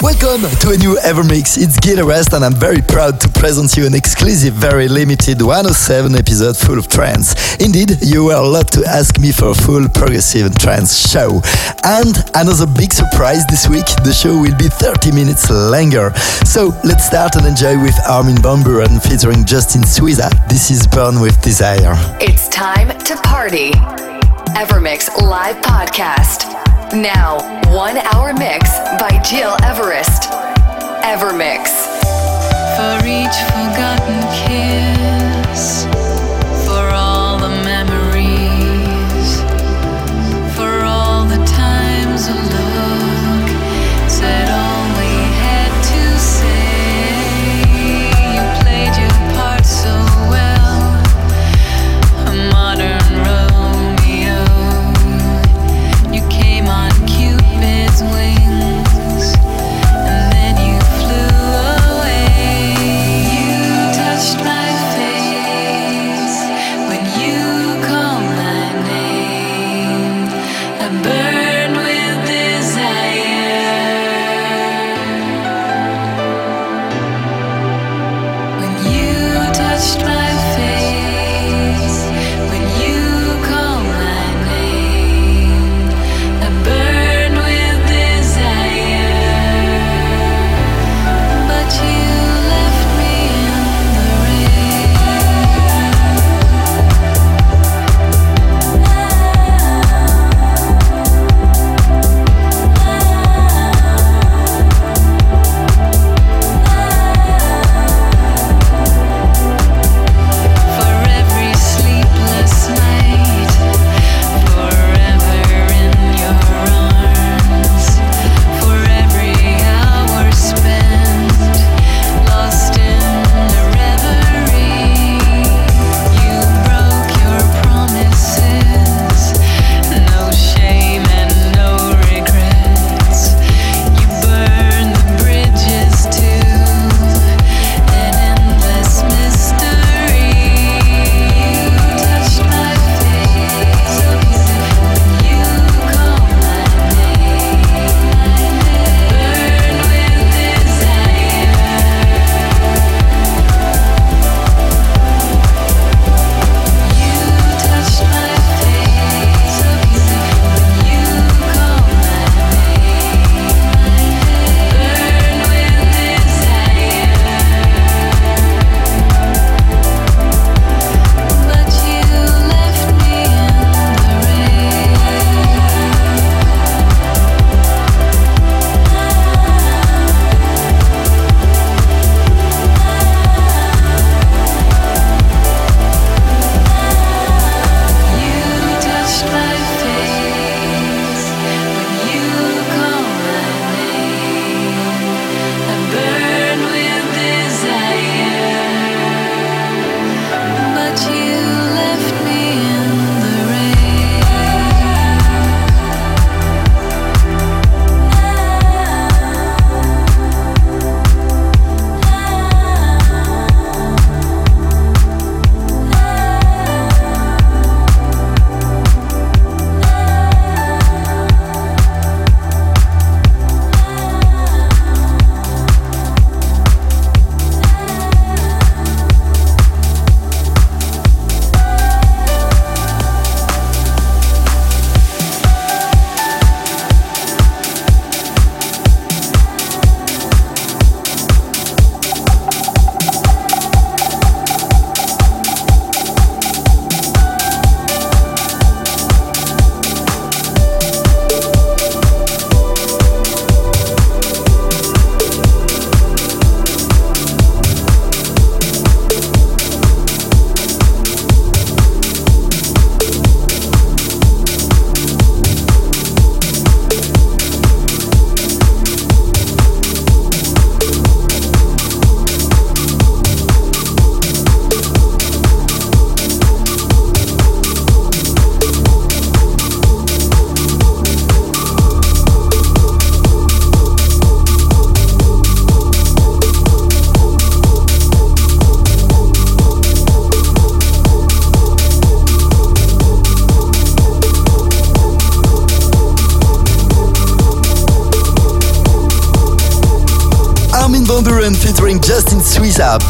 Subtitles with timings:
[0.00, 1.58] Welcome to a new Evermix.
[1.58, 6.14] It's Gil Everest and I'm very proud to present you an exclusive, very limited 107
[6.14, 7.34] episode full of trance.
[7.56, 11.42] Indeed, you were allowed to ask me for a full progressive trance show.
[11.82, 16.14] And another big surprise this week, the show will be 30 minutes longer.
[16.46, 20.30] So let's start and enjoy with Armin van Buuren featuring Justine Suissa.
[20.48, 21.94] This is Burn with Desire.
[22.20, 23.72] It's time to party.
[24.54, 26.77] Evermix live podcast.
[26.94, 27.36] Now,
[27.70, 30.30] one hour mix by Gil Everest.
[31.04, 31.68] Evermix.
[32.76, 34.17] For each forgotten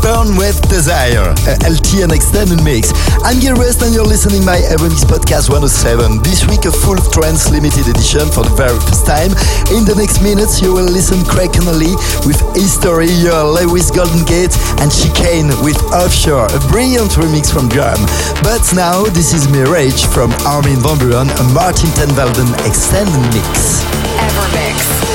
[0.08, 2.96] Burn with Desire, a LT and extended mix.
[3.28, 6.24] I'm Gil Everest and you're listening my Evermix Podcast 107.
[6.24, 9.36] This week a full trance limited edition for the very first time.
[9.68, 11.92] In the next minutes you will listen Craig Connelly
[12.24, 18.00] with History, Your Lewis Golden Gate and Chicane with Offshore, a brilliant remix from Drum.
[18.40, 23.84] But now this is Mirage from Armin van Buuren, a Martin ten Velden extended mix.
[24.16, 25.07] Evermix.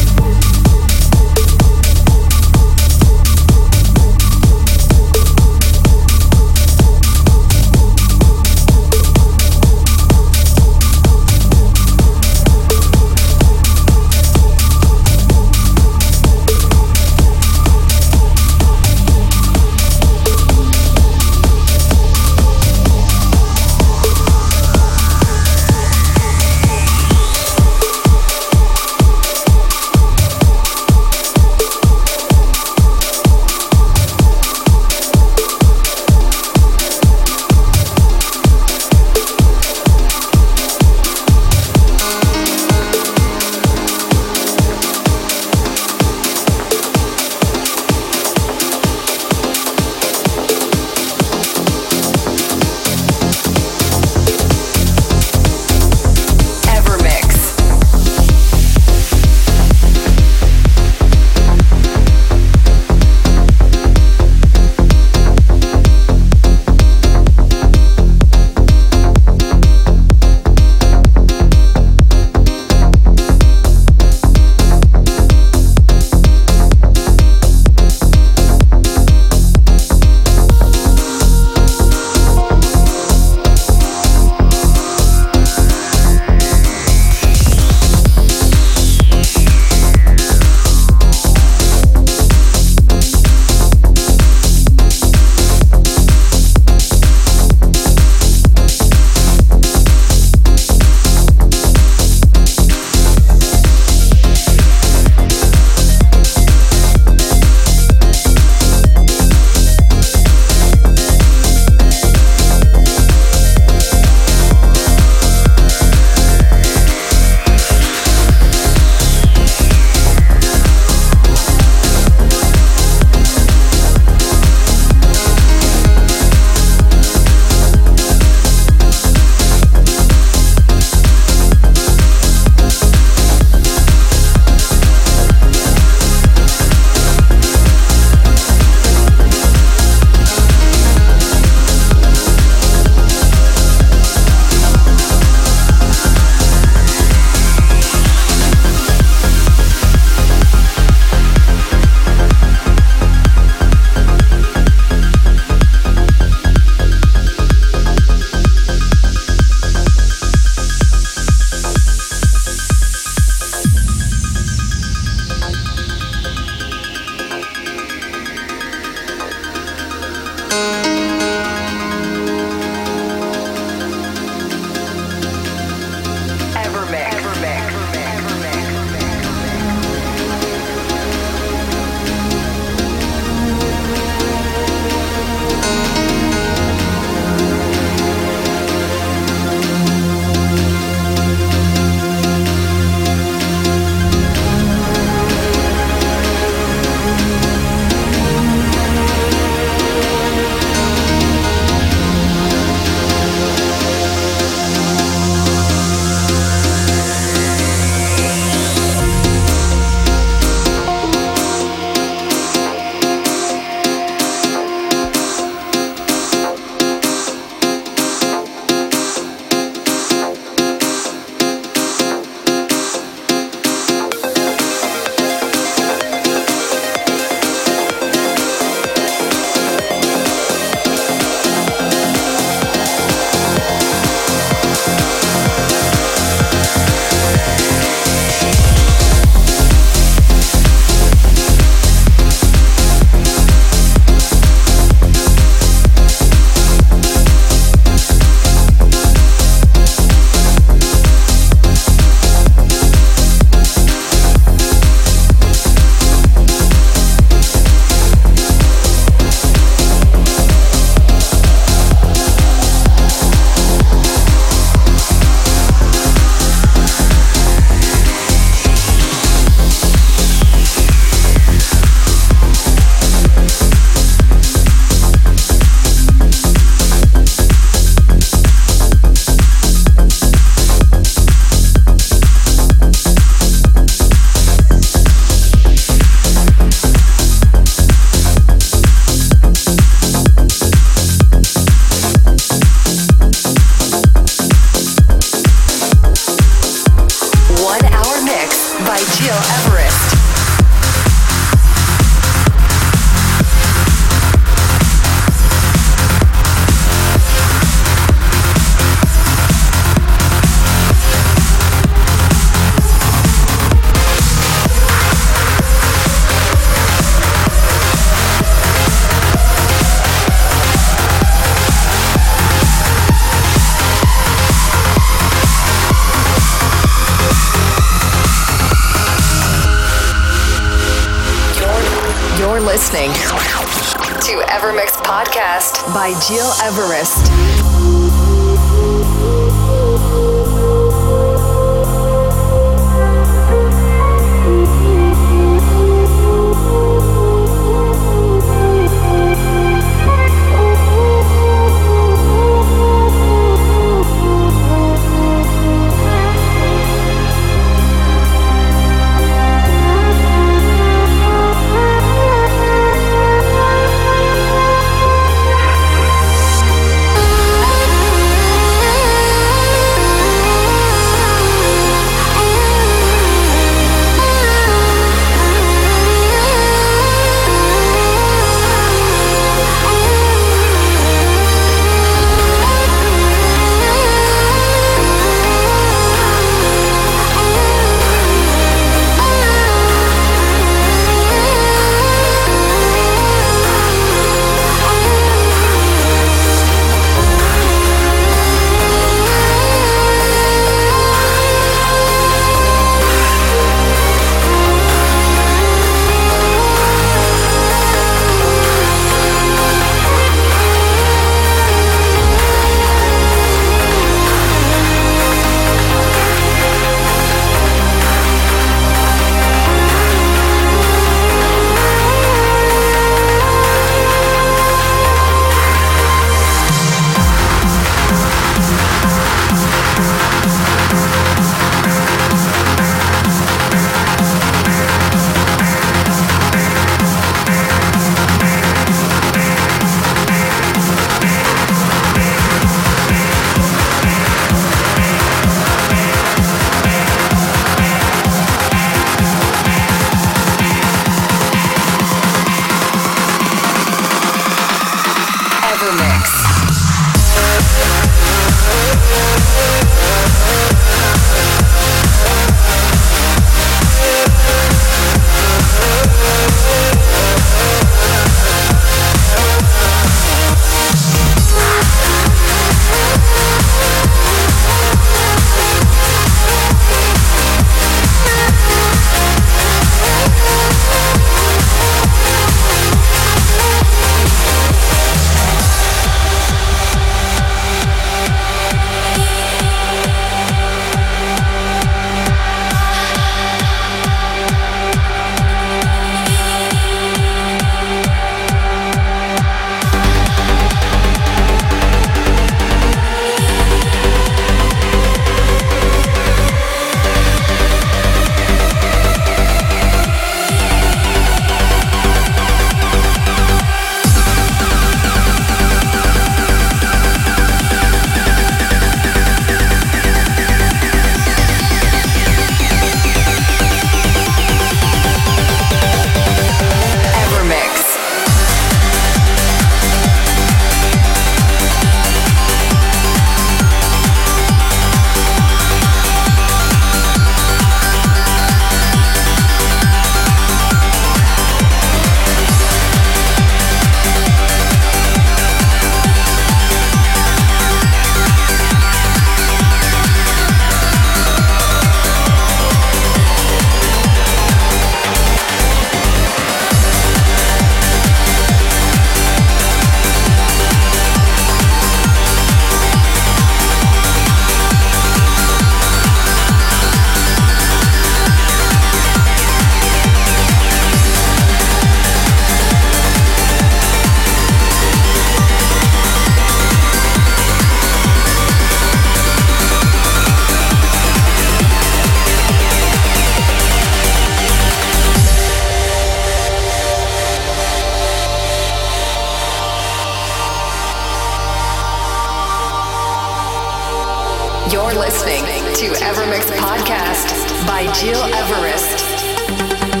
[594.71, 595.43] You're listening
[595.75, 600.00] to Evermix Podcast by Gil Everest.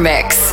[0.00, 0.49] Evermix.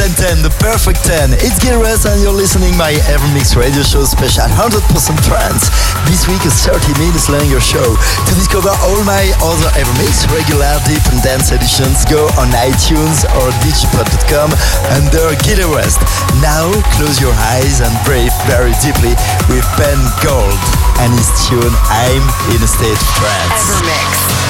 [0.00, 1.36] Oben, 10 10 10, the perfect 10.
[1.44, 4.80] It's Gil Everest and you're listening my Evermix radio show special 100%
[5.20, 5.68] trance.
[6.08, 7.84] This week is 30 minutes longer show.
[7.84, 13.52] To discover all my other Evermix regular deep and dance editions, go on iTunes or
[13.60, 14.48] digipod.com
[14.96, 16.00] under Gil Everest.
[16.40, 19.12] Now close your eyes and breathe very deeply
[19.52, 20.60] with Ben Gold
[21.04, 22.24] and his tune I'm
[22.56, 23.68] in a state of trance.
[23.68, 24.49] Evermix.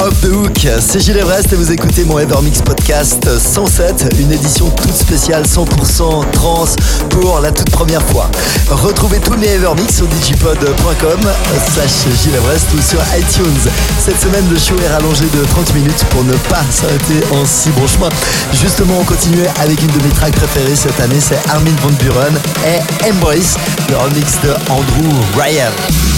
[0.00, 0.66] Off the Hook.
[0.80, 6.30] C'est Gilles Everest et vous écoutez mon Evermix Podcast 107, une édition toute spéciale 100%
[6.32, 6.64] trans
[7.10, 8.30] pour la toute première fois.
[8.68, 11.20] Retrouvez tous les Evermix sur digipod.com
[11.72, 11.90] slash
[12.22, 13.70] Gilles Everest ou sur iTunes.
[14.04, 17.70] Cette semaine, le show est rallongé de 30 minutes pour ne pas s'arrêter en si
[17.70, 18.08] bon chemin.
[18.52, 22.34] Justement, on continue avec une de mes tracks préférées cette année, c'est Armin Van Buren
[22.66, 23.56] et Embrace,
[23.88, 26.17] le remix de Andrew Ryan.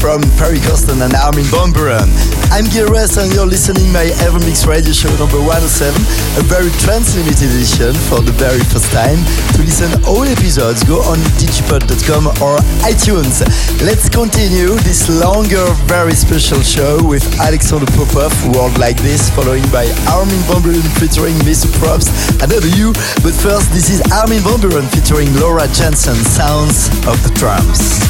[0.00, 2.08] From Ferry Corsten and Armin Buuren.
[2.48, 5.92] I'm Gil Everest and you're listening my Evermix radio show number 107,
[6.40, 9.20] a very trance limited edition for the very first time.
[9.54, 13.44] To listen all episodes, go on djpod.com or iTunes.
[13.84, 19.84] Let's continue this longer, very special show with Alexander Popov, World Like This, following by
[20.08, 21.68] Armin Buuren featuring Mr.
[21.76, 22.08] Probz,
[22.40, 22.96] Another You.
[23.20, 28.00] But first, this is Armin Buuren featuring Laura Jansen, Sounds of the Drums.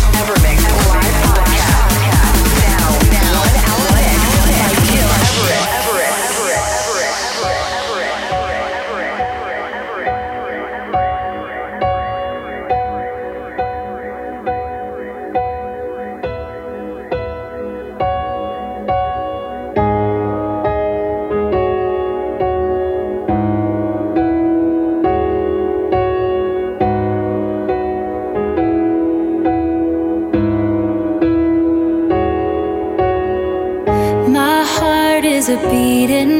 [35.50, 36.39] Now,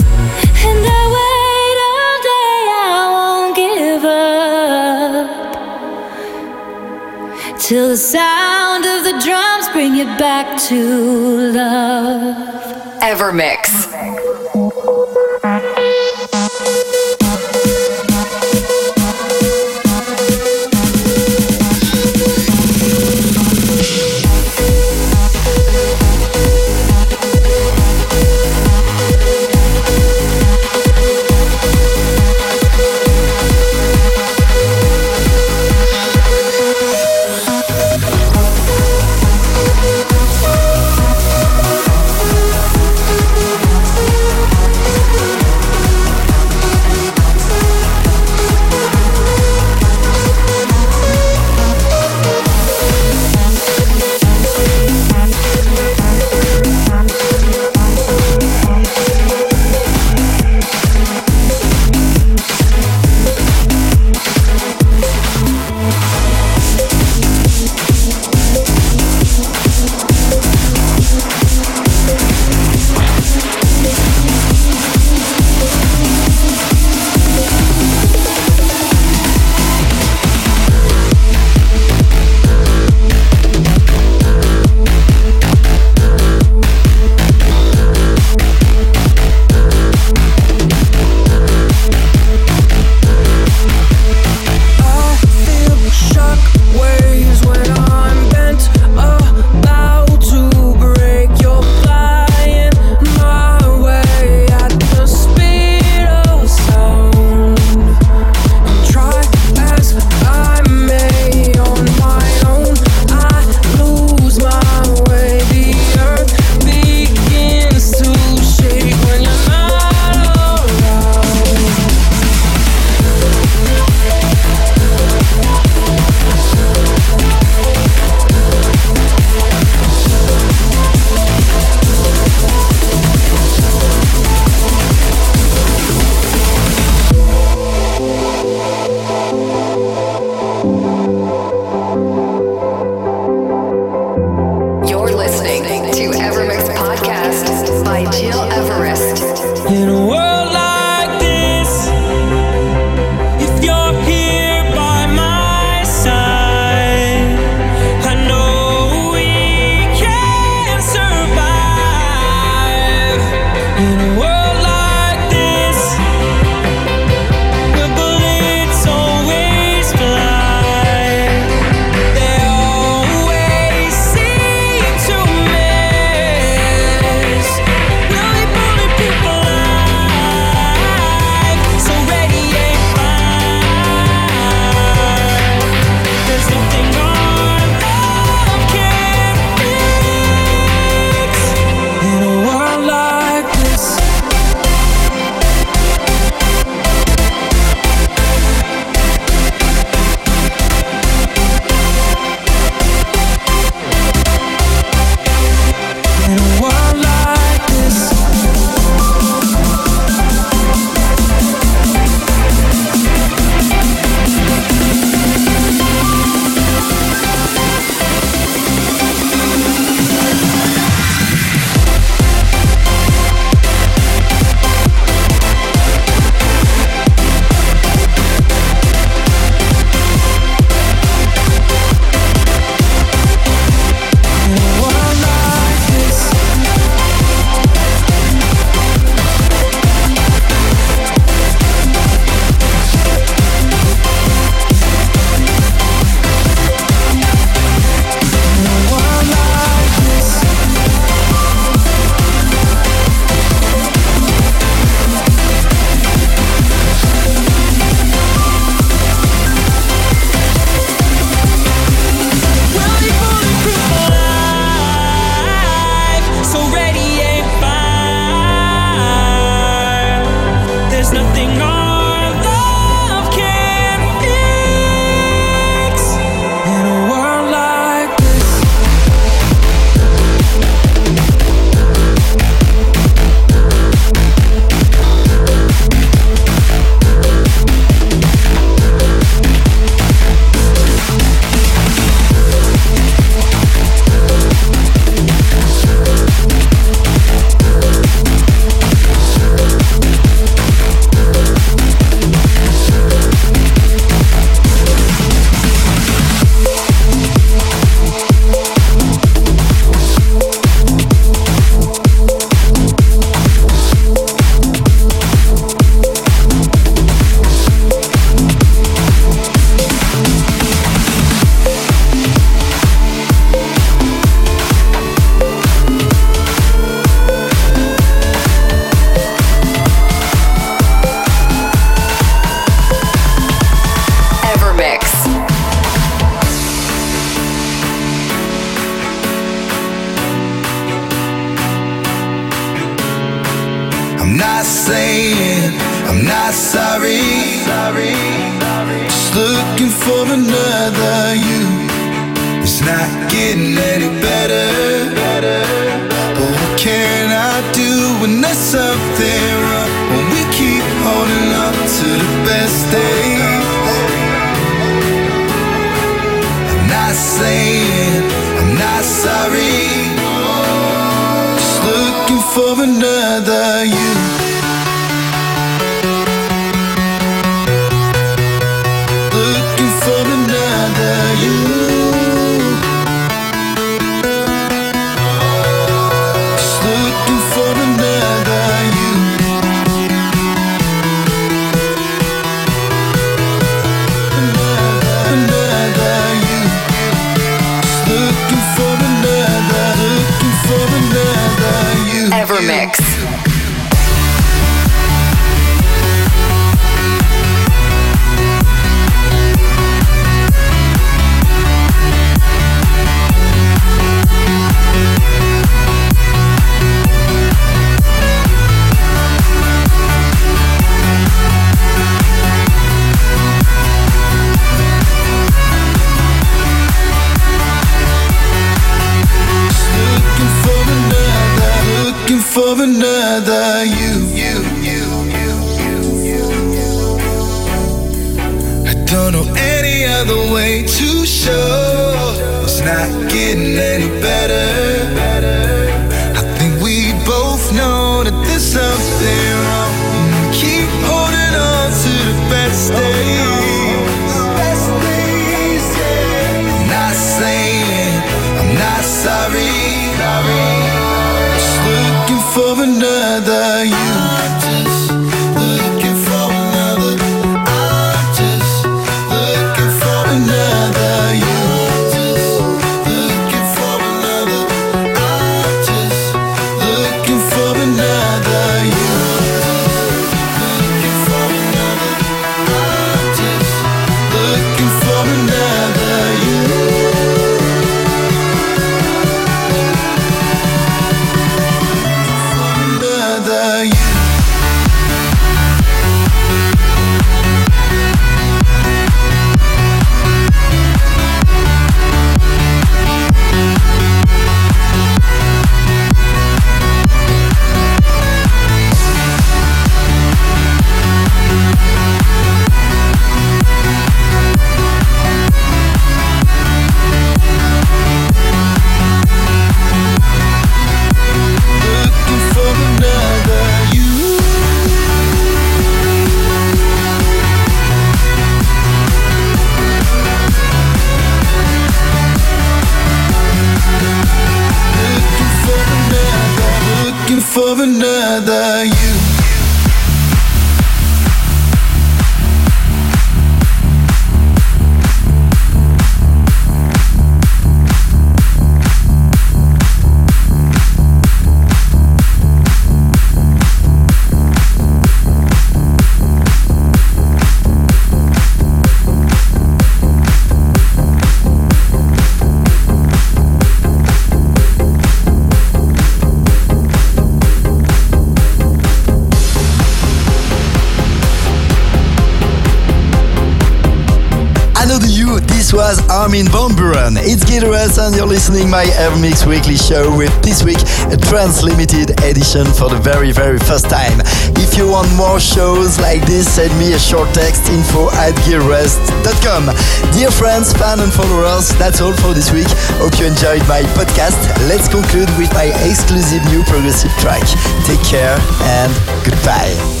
[578.21, 580.77] you're listening my Evermix weekly show with this week
[581.09, 584.21] a trance limited edition for the very very first time.
[584.61, 589.73] If you want more shows like this, send me a short text info at gileverest.com.
[590.13, 592.69] Dear friends, fans and followers, that's all for this week.
[593.01, 594.37] Hope you enjoyed my podcast.
[594.69, 597.41] Let's conclude with my exclusive new progressive track.
[597.89, 598.93] Take care and
[599.25, 600.00] goodbye.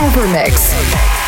[0.00, 1.19] Evermix.